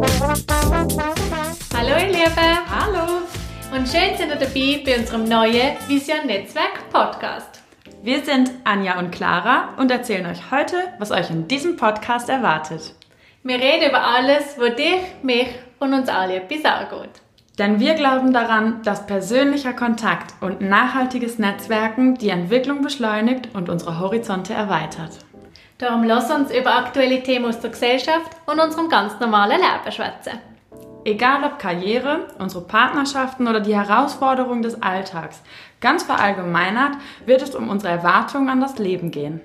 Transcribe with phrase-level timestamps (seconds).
[0.00, 2.58] Hallo ihr Lieben!
[2.70, 3.20] Hallo!
[3.70, 7.62] Und schön sind ihr dabei bei unserem neuen Vision Netzwerk Podcast.
[8.02, 12.94] Wir sind Anja und Clara und erzählen euch heute, was euch in diesem Podcast erwartet.
[13.42, 15.48] Wir reden über alles, wo dich, mich
[15.80, 17.20] und uns alle etwas angeht.
[17.58, 24.00] Denn wir glauben daran, dass persönlicher Kontakt und nachhaltiges Netzwerken die Entwicklung beschleunigt und unsere
[24.00, 25.18] Horizonte erweitert.
[25.80, 30.38] Darum lass uns über aktuelle Themen aus der Gesellschaft und unserem ganz normalen Leben schwätzen.
[31.06, 35.40] Egal ob Karriere, unsere Partnerschaften oder die Herausforderungen des Alltags,
[35.80, 39.40] ganz verallgemeinert wird es um unsere Erwartungen an das Leben gehen.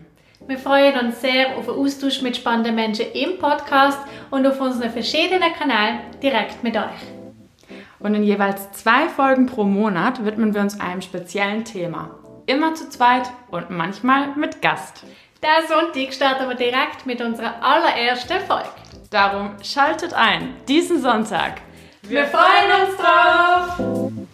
[0.45, 3.99] Wir freuen uns sehr auf einen Austausch mit spannenden Menschen im Podcast
[4.29, 7.69] und auf unseren verschiedenen Kanälen direkt mit euch.
[7.99, 12.11] Und in jeweils zwei Folgen pro Monat widmen wir uns einem speziellen Thema.
[12.45, 15.05] Immer zu zweit und manchmal mit Gast.
[15.41, 18.69] Der Sonntag starten wir direkt mit unserer allerersten Folge.
[19.11, 21.61] Darum schaltet ein, diesen Sonntag.
[22.03, 24.24] Wir freuen uns drauf!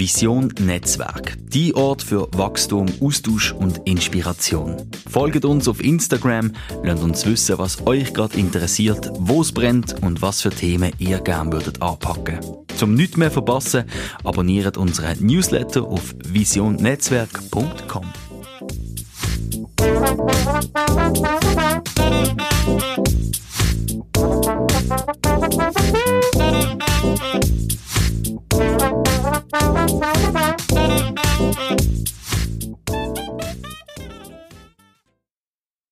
[0.00, 1.36] Vision Netzwerk.
[1.40, 4.88] Die Ort für Wachstum, Austausch und Inspiration.
[5.10, 10.22] Folgt uns auf Instagram, lasst uns wissen, was euch gerade interessiert, wo es brennt und
[10.22, 12.40] was für Themen ihr gerne würdet anpacken.
[12.78, 13.84] Zum nichts mehr verpassen,
[14.24, 18.06] abonniert unseren Newsletter auf visionnetzwerk.com.